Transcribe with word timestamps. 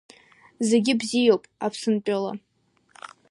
Зегьы 0.67 0.93
бзиоуп 0.99 1.43
Аԥсынтәыла… 1.65 2.31